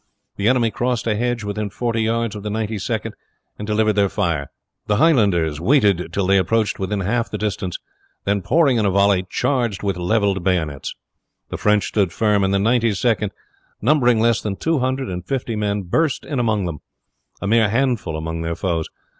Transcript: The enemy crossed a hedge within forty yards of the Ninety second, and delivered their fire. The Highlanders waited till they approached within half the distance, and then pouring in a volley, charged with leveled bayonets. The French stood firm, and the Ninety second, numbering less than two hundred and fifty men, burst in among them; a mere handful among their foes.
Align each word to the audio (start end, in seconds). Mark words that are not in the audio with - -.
The 0.35 0.47
enemy 0.47 0.71
crossed 0.71 1.05
a 1.05 1.15
hedge 1.15 1.43
within 1.43 1.69
forty 1.69 2.01
yards 2.01 2.35
of 2.35 2.41
the 2.41 2.49
Ninety 2.49 2.79
second, 2.79 3.13
and 3.59 3.67
delivered 3.67 3.93
their 3.93 4.09
fire. 4.09 4.49
The 4.87 4.95
Highlanders 4.95 5.61
waited 5.61 6.11
till 6.11 6.25
they 6.25 6.39
approached 6.39 6.79
within 6.79 7.01
half 7.01 7.29
the 7.29 7.37
distance, 7.37 7.77
and 8.25 8.37
then 8.37 8.41
pouring 8.41 8.77
in 8.77 8.85
a 8.87 8.89
volley, 8.89 9.27
charged 9.29 9.83
with 9.83 9.97
leveled 9.97 10.43
bayonets. 10.43 10.95
The 11.49 11.57
French 11.57 11.87
stood 11.87 12.11
firm, 12.11 12.43
and 12.43 12.51
the 12.51 12.57
Ninety 12.57 12.95
second, 12.95 13.31
numbering 13.79 14.19
less 14.19 14.41
than 14.41 14.55
two 14.55 14.79
hundred 14.79 15.07
and 15.07 15.23
fifty 15.23 15.55
men, 15.55 15.83
burst 15.83 16.25
in 16.25 16.39
among 16.39 16.65
them; 16.65 16.79
a 17.39 17.45
mere 17.45 17.69
handful 17.69 18.17
among 18.17 18.41
their 18.41 18.55
foes. 18.55 18.87